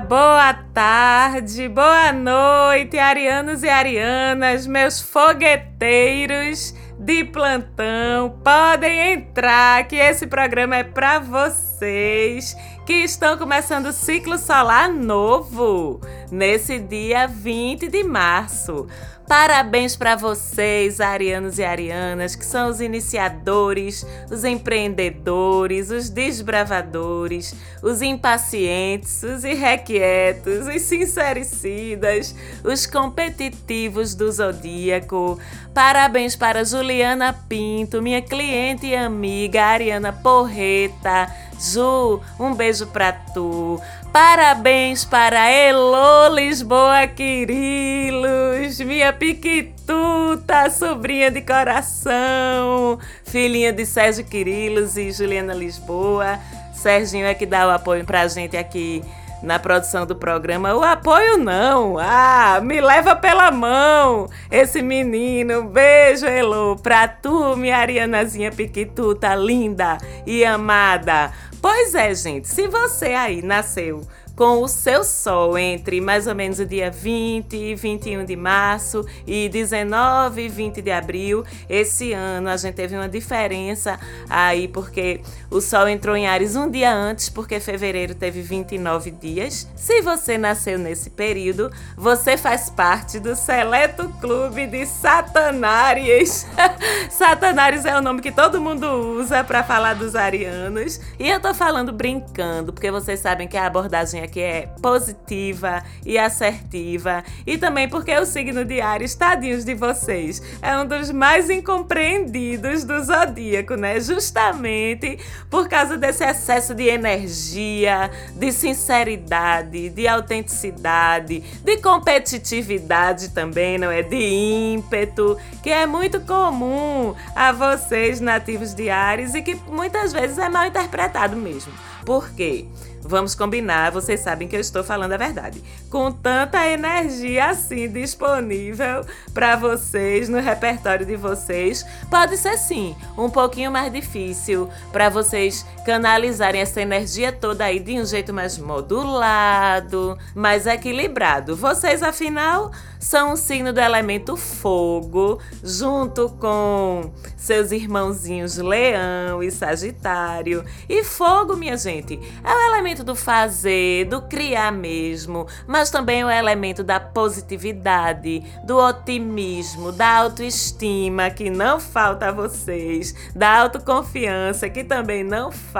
[0.00, 8.38] boa tarde, boa noite, arianos e arianas, meus fogueteiros de plantão.
[8.42, 16.00] Podem entrar, que esse programa é para vocês que estão começando o ciclo solar novo
[16.30, 18.86] nesse dia 20 de março.
[19.26, 28.02] Parabéns para vocês, arianos e arianas, que são os iniciadores, os empreendedores, os desbravadores, os
[28.02, 35.38] impacientes, os irrequietos, os sincericidas, os competitivos do zodíaco.
[35.72, 41.32] Parabéns para Juliana Pinto, minha cliente e amiga Ariana Porreta.
[41.58, 43.80] Ju, um beijo pra tu.
[44.12, 55.10] Parabéns para Elo Lisboa Quirilos, minha piquituta, sobrinha de coração, filhinha de Sérgio Quirilos e
[55.10, 56.38] Juliana Lisboa.
[56.74, 59.02] Serginho é que dá o apoio pra gente aqui
[59.42, 60.74] na produção do programa.
[60.74, 61.96] O apoio não.
[61.98, 64.28] Ah, me leva pela mão.
[64.50, 65.64] Esse menino.
[65.64, 71.32] Beijo, Elo, pra tu, minha Arianazinha Piquituta linda e amada.
[71.62, 74.02] Pois é, gente, se você aí nasceu
[74.34, 79.04] com o seu sol entre mais ou menos o dia 20 e 21 de março
[79.26, 81.44] e 19 e 20 de abril.
[81.68, 83.98] Esse ano a gente teve uma diferença
[84.28, 85.20] aí porque
[85.50, 89.68] o sol entrou em Ares um dia antes, porque fevereiro teve 29 dias.
[89.76, 96.46] Se você nasceu nesse período, você faz parte do seleto clube de Satanárias.
[97.10, 98.86] Satanários é o nome que todo mundo
[99.18, 101.00] usa para falar dos arianos.
[101.18, 106.18] E eu tô falando brincando, porque vocês sabem que a abordagem que é positiva e
[106.18, 107.24] assertiva.
[107.46, 112.84] E também porque o signo de Ares, tadinhos de vocês, é um dos mais incompreendidos
[112.84, 114.00] do zodíaco, né?
[114.00, 115.18] Justamente
[115.50, 124.02] por causa desse excesso de energia, de sinceridade, de autenticidade, de competitividade também, não é?
[124.02, 130.38] De ímpeto, que é muito comum a vocês nativos de Ares e que muitas vezes
[130.38, 131.72] é mal interpretado mesmo.
[132.04, 132.66] Por quê?
[133.04, 135.62] Vamos combinar, vocês sabem que eu estou falando a verdade.
[135.90, 139.04] Com tanta energia assim disponível
[139.34, 145.66] para vocês no repertório de vocês, pode ser sim um pouquinho mais difícil para vocês
[145.84, 151.56] canalizarem essa energia toda aí de um jeito mais modulado, mais equilibrado.
[151.56, 160.64] Vocês, afinal, são um signo do elemento fogo, junto com seus irmãozinhos Leão e Sagitário.
[160.88, 166.24] E fogo, minha gente, é o elemento do fazer, do criar mesmo, mas também é
[166.24, 174.70] o elemento da positividade, do otimismo, da autoestima que não falta a vocês, da autoconfiança
[174.70, 175.71] que também não falta,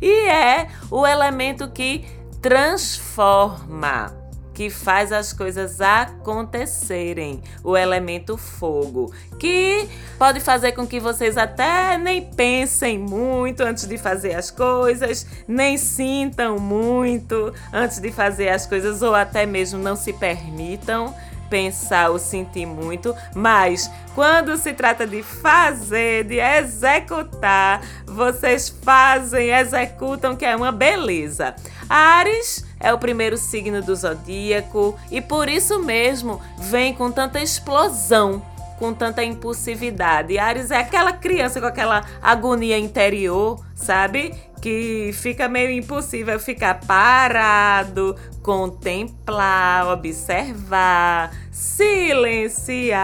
[0.00, 2.04] e é o elemento que
[2.40, 4.20] transforma
[4.60, 9.88] que faz as coisas acontecerem, o elemento fogo, que
[10.18, 15.78] pode fazer com que vocês até nem pensem muito antes de fazer as coisas, nem
[15.78, 21.14] sintam muito antes de fazer as coisas, ou até mesmo não se permitam
[21.50, 30.36] pensar ou sentir muito, mas quando se trata de fazer, de executar, vocês fazem, executam,
[30.36, 31.54] que é uma beleza.
[31.88, 38.42] Ares é o primeiro signo do zodíaco e por isso mesmo vem com tanta explosão
[38.78, 40.38] com tanta impulsividade.
[40.38, 44.34] Ares é aquela criança com aquela agonia interior, sabe?
[44.60, 52.98] Que fica meio impossível ficar parado, contemplar, observar, silenciar.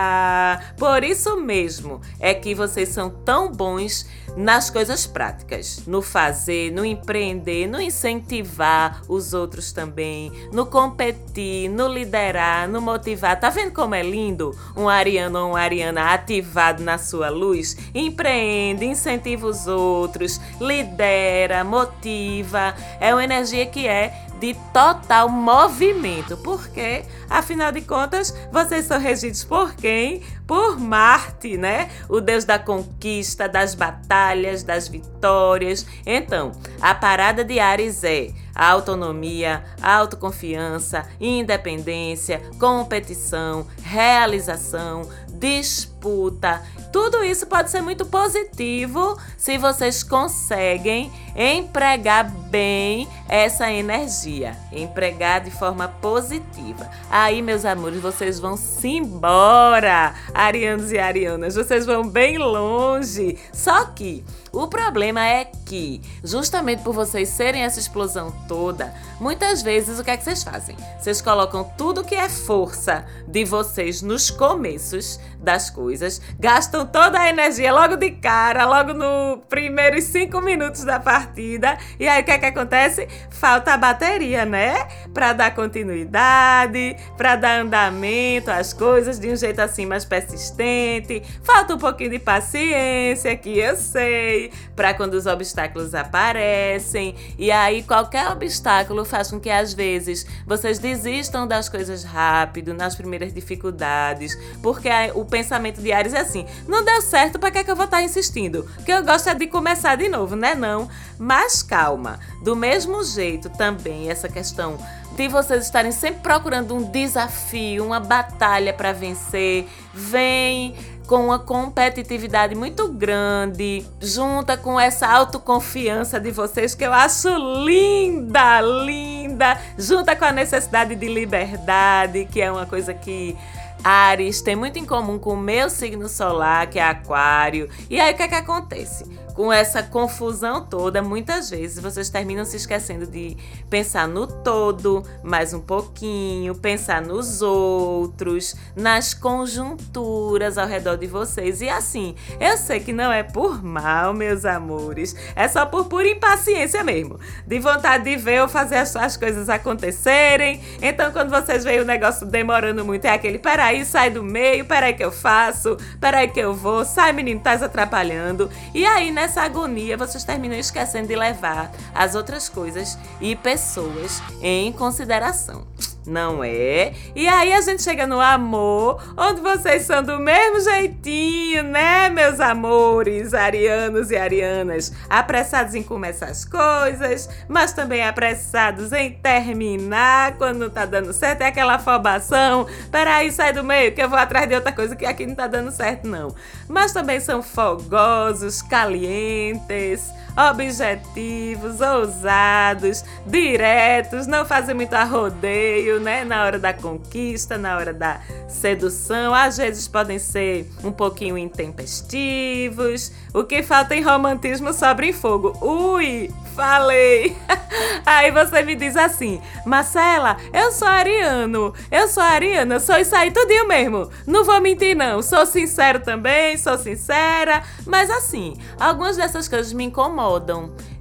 [0.77, 4.07] Por isso mesmo é que vocês são tão bons
[4.37, 11.89] nas coisas práticas, no fazer, no empreender, no incentivar os outros também, no competir, no
[11.89, 13.41] liderar, no motivar.
[13.41, 17.77] Tá vendo como é lindo um ariano ou uma ariana ativado na sua luz?
[17.95, 22.75] Empreende, incentiva os outros, lidera, motiva.
[23.01, 29.45] É uma energia que é de total movimento, porque, afinal de contas, vocês são regidos
[29.45, 30.23] por quem?
[30.47, 31.89] Por Marte, né?
[32.09, 35.87] O deus da conquista, das batalhas, das vitórias.
[36.05, 46.63] Então, a parada de Ares é a autonomia, a autoconfiança, independência, competição, realização, disposição disputa.
[46.93, 55.51] Tudo isso pode ser muito positivo se vocês conseguem empregar bem essa energia, empregar de
[55.51, 56.89] forma positiva.
[57.11, 63.39] Aí, meus amores, vocês vão se embora, arianos e arianas, vocês vão bem longe.
[63.53, 69.99] Só que o problema é que, justamente por vocês serem essa explosão toda, muitas vezes
[69.99, 70.75] o que é que vocês fazem?
[70.99, 75.96] Vocês colocam tudo que é força de vocês nos começos das coisas,
[76.39, 82.09] gastam toda a energia logo de cara, logo no primeiros cinco minutos da partida, e
[82.09, 83.09] aí o que é que acontece?
[83.31, 84.87] Falta a bateria, né?
[85.13, 91.23] Para dar continuidade, para dar andamento às coisas de um jeito assim mais persistente.
[91.43, 97.15] Falta um pouquinho de paciência, que eu sei para quando os obstáculos aparecem.
[97.39, 102.95] E aí qualquer obstáculo faz com que às vezes vocês desistam das coisas rápido, nas
[102.95, 107.65] primeiras dificuldades, porque o pensamento de Ares é assim: não deu certo, para que, é
[107.65, 108.65] que eu vou estar tá insistindo?
[108.75, 110.55] Porque eu gosto é de começar de novo, né?
[110.55, 110.89] Não.
[111.19, 114.79] Mas calma, do mesmo jeito também essa questão
[115.17, 120.75] de vocês estarem sempre procurando um desafio, uma batalha para vencer, vem
[121.07, 127.29] com uma competitividade muito grande, junta com essa autoconfiança de vocês que eu acho
[127.65, 133.37] linda, linda, junta com a necessidade de liberdade, que é uma coisa que
[133.87, 137.69] Ares tem muito em comum com o meu signo solar, que é Aquário.
[137.89, 139.05] E aí o que é que acontece?
[139.37, 143.37] Com essa confusão toda, muitas vezes vocês terminam se esquecendo de
[143.69, 151.61] pensar no todo, mais um pouquinho, pensar nos outros, nas conjunturas ao redor de vocês.
[151.61, 156.09] E assim, eu sei que não é por mal, meus amores, é só por pura
[156.09, 160.63] impaciência mesmo, de vontade de ver ou fazer as, as coisas acontecerem.
[160.81, 164.95] Então, quando vocês veem o negócio demorando muito, é aquele: peraí, sai do meio, peraí
[164.95, 168.51] que eu faço, peraí que eu vou, sai menino, tá atrapalhando.
[168.75, 169.26] E aí, né?
[169.27, 175.67] Nessa agonia vocês terminam esquecendo de levar as outras coisas e pessoas em consideração
[176.07, 176.93] não é?
[177.15, 182.41] E aí a gente chega no amor, onde vocês são do mesmo jeitinho, né, meus
[182.41, 184.93] amores, arianos e arianas?
[185.09, 191.43] Apressados em começar as coisas, mas também apressados em terminar quando não tá dando certo.
[191.43, 192.67] É aquela afobação.
[192.91, 195.47] Peraí, sai do meio que eu vou atrás de outra coisa que aqui não tá
[195.47, 196.35] dando certo, não.
[196.69, 206.25] Mas também são fogosos, calientes objetivos, ousados, diretos, não fazem muito arrodeio, né?
[206.25, 209.35] Na hora da conquista, na hora da sedução.
[209.35, 213.13] Às vezes podem ser um pouquinho intempestivos.
[213.33, 215.57] O que falta em romantismo sobra em fogo.
[215.63, 217.37] Ui, falei.
[218.05, 223.31] Aí você me diz assim, Marcela, eu sou ariano, eu sou ariana, sou isso aí
[223.31, 224.09] tudinho mesmo.
[224.27, 229.85] Não vou mentir não, sou sincero também, sou sincera, mas assim, algumas dessas coisas me
[229.85, 230.26] incomodam.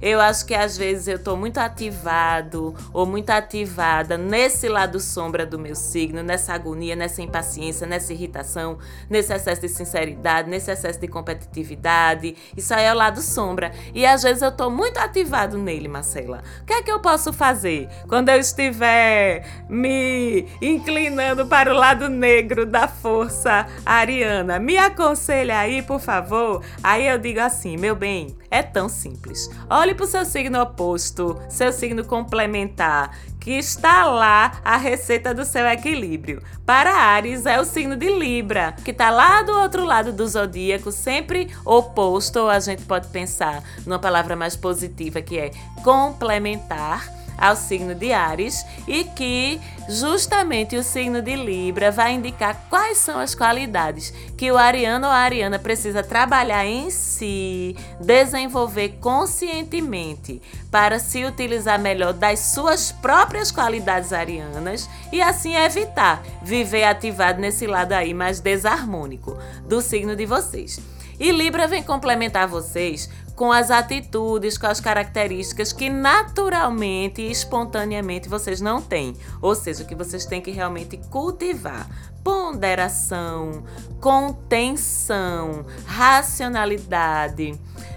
[0.00, 5.44] Eu acho que às vezes eu tô muito ativado ou muito ativada nesse lado sombra
[5.44, 8.78] do meu signo, nessa agonia, nessa impaciência, nessa irritação,
[9.10, 12.36] nesse excesso de sinceridade, nesse excesso de competitividade.
[12.56, 13.72] Isso aí é o lado sombra.
[13.94, 16.42] E às vezes eu tô muito ativado nele, Marcela.
[16.62, 22.08] O que é que eu posso fazer quando eu estiver me inclinando para o lado
[22.08, 24.58] negro da força ariana?
[24.58, 26.62] Me aconselha aí, por favor.
[26.82, 29.50] Aí eu digo assim, meu bem, é tão simples.
[29.68, 35.44] Olhe para o seu signo oposto, seu signo complementar, que está lá a receita do
[35.44, 36.42] seu equilíbrio.
[36.64, 40.90] Para Ares é o signo de Libra, que está lá do outro lado do zodíaco,
[40.90, 45.50] sempre oposto, ou a gente pode pensar numa palavra mais positiva que é
[45.84, 52.98] complementar ao signo de Ares e que justamente o signo de Libra vai indicar quais
[52.98, 60.40] são as qualidades que o ariano ou a ariana precisa trabalhar em si, desenvolver conscientemente
[60.70, 67.66] para se utilizar melhor das suas próprias qualidades arianas e assim evitar viver ativado nesse
[67.66, 70.80] lado aí mais desarmônico do signo de vocês.
[71.18, 78.28] E Libra vem complementar vocês com as atitudes, com as características que naturalmente e espontaneamente
[78.28, 79.14] vocês não têm.
[79.42, 81.86] Ou seja, que vocês têm que realmente cultivar
[82.26, 83.62] ponderação,
[84.00, 87.56] contenção, racionalidade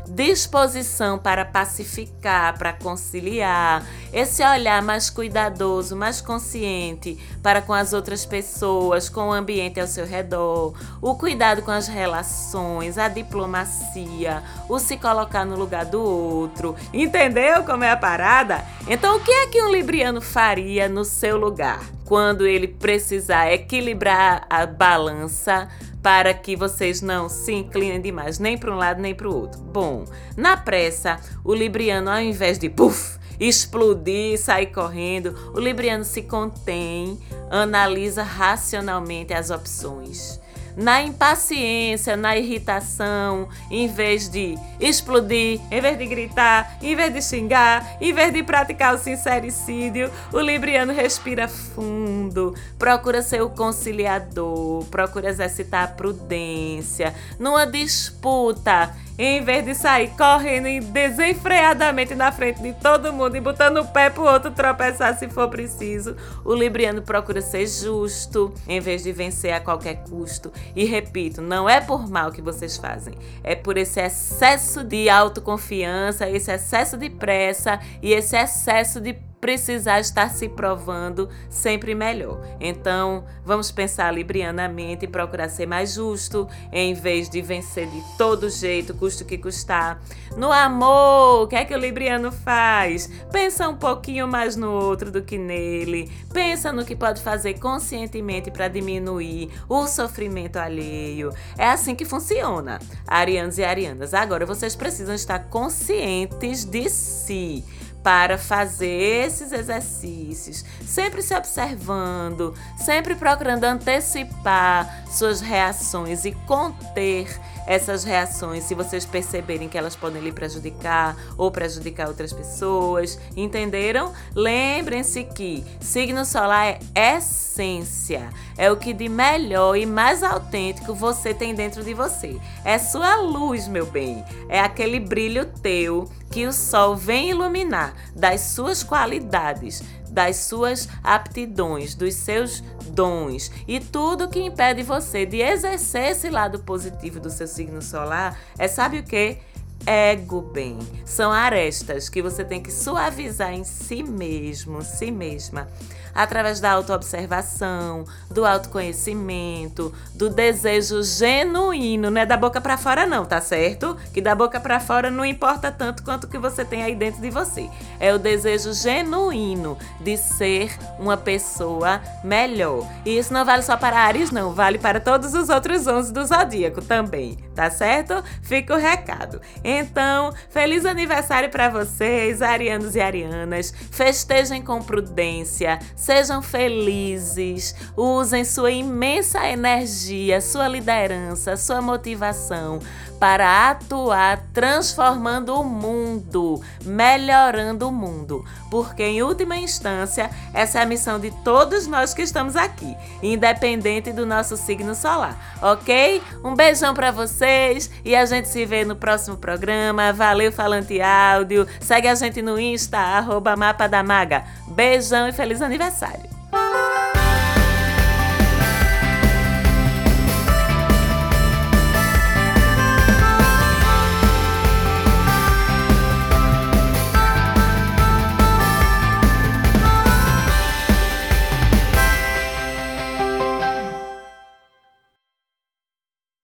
[0.10, 8.26] disposição para pacificar, para conciliar, esse olhar mais cuidadoso, mais consciente para com as outras
[8.26, 14.80] pessoas, com o ambiente ao seu redor, o cuidado com as relações, a diplomacia, o
[14.80, 16.76] se colocar no lugar do outro.
[16.92, 18.66] Entendeu como é a parada?
[18.88, 21.99] Então, o que é que um libriano faria no seu lugar?
[22.10, 25.70] Quando ele precisar equilibrar a balança
[26.02, 29.62] para que vocês não se inclinem demais nem para um lado nem para o outro.
[29.62, 36.24] Bom, na pressa, o libriano ao invés de puff, explodir, sair correndo, o libriano se
[36.24, 37.20] contém,
[37.52, 40.42] analisa racionalmente as opções
[40.76, 47.22] na impaciência, na irritação, em vez de explodir, em vez de gritar, em vez de
[47.22, 54.86] xingar, em vez de praticar o sincericídio, o libriano respira fundo, procura ser o conciliador,
[54.86, 57.14] procura exercitar a prudência.
[57.38, 63.78] Numa disputa, em vez de sair correndo desenfreadamente na frente de todo mundo e botando
[63.82, 69.04] o pé pro outro tropeçar se for preciso, o libriano procura ser justo em vez
[69.04, 70.54] de vencer a qualquer custo.
[70.74, 76.30] E repito, não é por mal que vocês fazem, é por esse excesso de autoconfiança,
[76.30, 82.42] esse excesso de pressa e esse excesso de precisar estar se provando sempre melhor.
[82.60, 88.50] Então, vamos pensar librianamente e procurar ser mais justo, em vez de vencer de todo
[88.50, 90.02] jeito, custo que custar.
[90.36, 93.10] No amor, o que é que o libriano faz?
[93.32, 96.12] Pensa um pouquinho mais no outro do que nele.
[96.34, 101.34] Pensa no que pode fazer conscientemente para diminuir o sofrimento alheio.
[101.58, 104.14] É assim que funciona, arianos e arianas.
[104.14, 107.64] Agora, vocês precisam estar conscientes de si
[108.04, 108.88] para fazer
[109.26, 117.28] esses exercícios, sempre se observando, sempre procurando antecipar suas reações e conter
[117.70, 124.12] essas reações, se vocês perceberem que elas podem lhe prejudicar ou prejudicar outras pessoas, entenderam?
[124.34, 131.32] Lembrem-se que signo solar é essência, é o que de melhor e mais autêntico você
[131.32, 132.42] tem dentro de você.
[132.66, 138.42] É sua luz, meu bem, é aquele brilho teu que o sol vem iluminar das
[138.42, 146.12] suas qualidades, das suas aptidões, dos seus dons e tudo que impede você de exercer
[146.12, 149.38] esse lado positivo do seu signo solar é sabe o que?
[149.86, 150.78] Ego bem.
[151.06, 155.68] São arestas que você tem que suavizar em si mesmo, si mesma
[156.14, 163.26] através da autoobservação, do autoconhecimento, do desejo genuíno, não é da boca para fora não,
[163.26, 163.98] tá certo?
[164.14, 167.22] Que da boca para fora não importa tanto quanto o que você tem aí dentro
[167.22, 167.70] de você.
[168.00, 172.88] É o desejo genuíno de ser uma pessoa melhor.
[173.06, 176.26] E isso não vale só para Ares não, vale para todos os outros 11 do
[176.26, 178.24] zodíaco também, tá certo?
[178.42, 179.42] Fica o recado.
[179.64, 183.74] Então, feliz aniversário para vocês, arianos e arianas.
[183.92, 192.80] Festejem com prudência, Sejam felizes, usem sua imensa energia, sua liderança, sua motivação
[193.20, 198.46] para atuar transformando o mundo, melhorando o mundo.
[198.72, 204.14] Porque, em última instância, essa é a missão de todos nós que estamos aqui, independente
[204.14, 206.22] do nosso signo solar, ok?
[206.44, 210.14] Um beijão para vocês e a gente se vê no próximo programa.
[210.14, 211.68] Valeu, Falante Áudio.
[211.82, 214.46] Segue a gente no Insta, arroba Mapa da Maga.
[214.68, 216.39] Beijão e feliz necessário